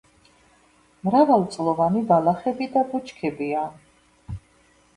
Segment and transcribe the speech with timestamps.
[1.07, 3.65] მრავალწლოვანი ბალახები და ბუჩქებია.